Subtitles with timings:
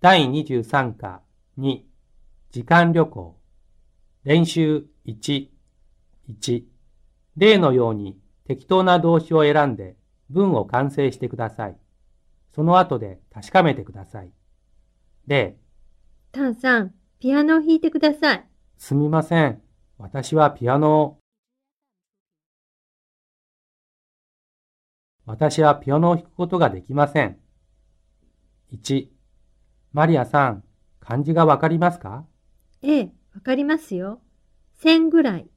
[0.00, 1.22] 第23課
[1.58, 1.80] 2
[2.50, 3.36] 時間旅行
[4.24, 5.48] 練習1
[6.28, 6.64] 1
[7.36, 9.96] 例のように適当な動詞を選んで
[10.28, 11.76] 文を完成してください。
[12.54, 14.32] その後で確かめてください。
[15.26, 15.56] 例
[16.32, 18.46] タンさん、ピアノを弾いてください。
[18.76, 19.62] すみません。
[19.98, 21.18] 私はピアノを
[25.24, 27.38] 私はピアノを弾くことができません。
[28.72, 29.15] 1
[29.96, 30.62] マリアさん、
[31.00, 32.26] 漢字がわかりますか？
[32.82, 34.20] ええ、わかりますよ。
[34.74, 35.48] 千ぐらい。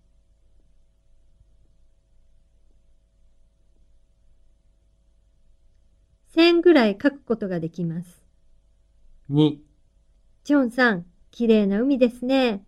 [6.34, 8.24] 千ぐらい書くことができます。
[9.30, 9.58] 2
[10.46, 12.64] ジョンさん、きれいな海ですね。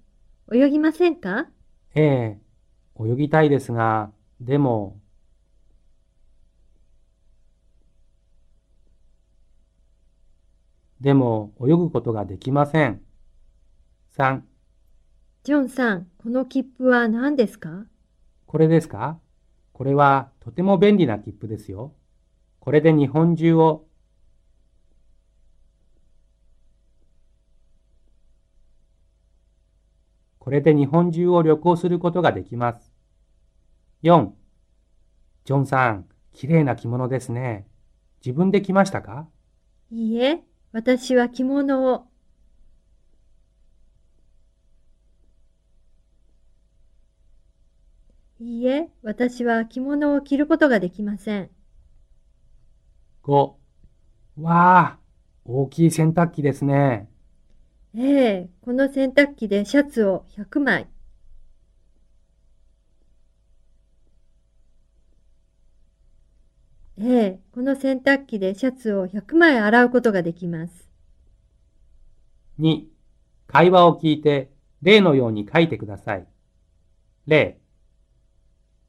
[0.54, 1.48] 泳ぎませんか？
[1.96, 2.38] ええ、
[3.00, 5.00] 泳ぎたいですが、でも、
[11.02, 13.02] でも泳ぐことができません。
[14.16, 14.41] 3、
[15.44, 17.85] ジョンさん、この切符は何ですか？
[18.46, 19.20] これですか？
[19.74, 21.96] これはとても便利な切符ですよ。
[22.60, 23.88] これで日本中を、
[30.38, 32.94] これで日本中を旅行することができます。
[34.04, 34.29] 4.
[35.46, 37.66] ジョンさん、きれいな着物ですね。
[38.24, 39.27] 自分で着ましたか？
[39.90, 42.08] いいえ、私は着物を。
[48.40, 51.50] いいえ、私は着物を着ることができません。
[53.24, 53.55] 5.
[54.38, 55.00] わあ、
[55.46, 57.08] 大きい洗濯機ですね。
[57.94, 60.88] ええ、この洗濯機でシャツを100枚。
[67.03, 70.88] ええ、この洗濯機でシャツを100枚洗うことができます。
[72.59, 72.84] 2.
[73.47, 74.51] 会話を聞いて
[74.84, 76.28] 例のように書いてください。
[77.25, 77.59] 例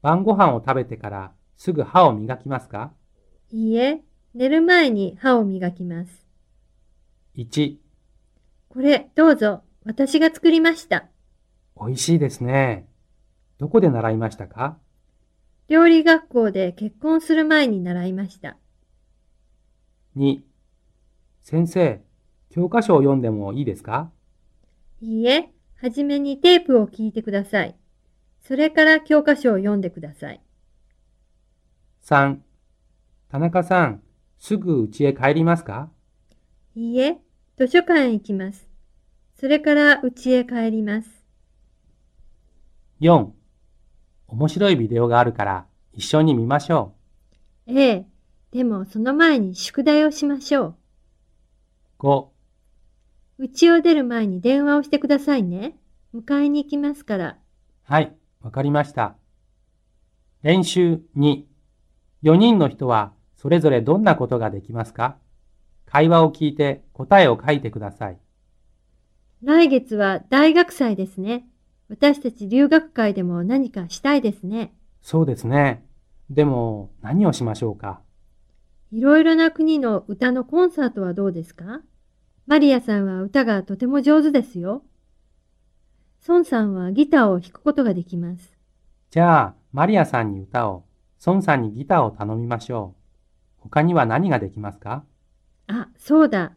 [0.03, 2.93] 晩ご飯を食べてからすぐ歯を磨きますか？
[3.51, 4.01] いいえ、
[4.35, 6.27] 寝る前に歯を磨きます。
[7.35, 7.77] ?1.
[8.69, 9.63] これ、どうぞ。
[9.85, 11.07] 私が作りました。
[11.79, 12.87] 美味しいですね。
[13.57, 14.77] どこで習いましたか？
[15.69, 18.57] 料理学校で結婚する前に習いました。
[20.17, 20.41] ?2.
[21.41, 22.01] 先生、
[22.49, 24.11] 教科書を読んでもいいですか？
[25.01, 25.49] いいえ、
[25.81, 27.75] はじめにテープを聞いてください。
[28.41, 30.41] それから教科書を読んでください。
[32.03, 32.37] ?3.
[33.29, 34.03] 田中さん、
[34.37, 35.89] すぐ家へ帰りますか？
[36.75, 37.17] いいえ、
[37.57, 38.67] 図書館へ行きます。
[39.39, 41.09] それから家へ帰ります。
[43.01, 43.31] ?4.
[44.33, 46.95] 面白いビデオがあるから一緒に見ましょ
[47.67, 48.07] ええ、
[48.51, 50.75] でもその前に宿題をしましょう。
[51.99, 52.27] 5.
[53.37, 53.43] う。
[53.45, 55.77] 家を出る前に電話をしてくださいね。
[56.15, 57.37] 迎えに行きますから。
[57.83, 59.15] はい、わかりました。
[60.41, 61.43] 練習2。
[62.23, 65.17] 4人の人はそれぞれどんなことができますか？
[65.85, 68.17] 会話を聞いて答えを書いてください。
[69.43, 71.45] 来月は大学祭ですね。
[71.89, 74.73] 私たち留学会でも何かしたいですね。
[75.01, 75.85] そうですね。
[76.29, 78.01] でも何をしましょうか？
[78.91, 81.81] いろいろな国の歌のコンサートはどうですか？
[82.47, 84.83] マリアさんは歌がとても上手ですよ。
[86.19, 88.57] ソンさんはギターを弾くことができます。
[89.11, 90.85] じゃあ、マリアさんに歌を、
[91.19, 92.95] ソンさんにギターを頼みましょ
[93.59, 93.61] う。
[93.61, 95.03] 他には何ができますか？
[95.67, 96.53] あ、そうだ。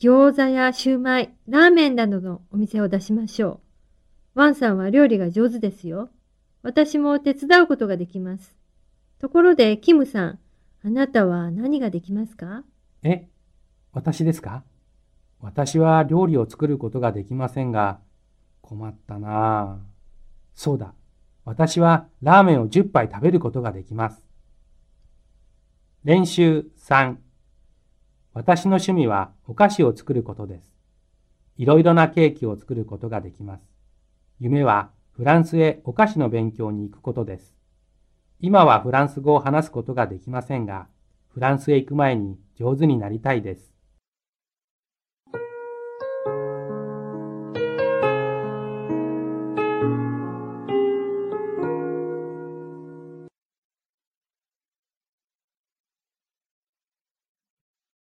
[0.00, 3.60] 餃子やシューマイ、ラーメンなどのお店を出しましょう。
[4.34, 6.10] ワンさんは料理が上手ですよ。
[6.62, 8.56] 私も手伝うことができます。
[9.20, 10.38] ところで、キムさん、
[10.84, 12.64] あなたは何ができますか？
[13.02, 13.28] え
[13.92, 14.64] 私ですか？
[15.40, 18.00] 私は料理を作ることができませんが、
[18.60, 19.78] 困ったなあ。
[20.54, 20.94] そうだ。
[21.44, 24.26] 私はラーメンを10杯食べることができます。
[26.02, 27.16] 練習3。
[28.32, 30.74] 私の趣味はお菓子を作ることです。
[31.56, 33.73] いろいろなケーキを作ることができます。
[34.40, 37.54] 夢はフランスへお菓子の勉強に行くことです。
[38.40, 40.88] 今はフランス語を話すことができませんが、
[41.28, 43.73] フランスへ行く前に上手になりたいです。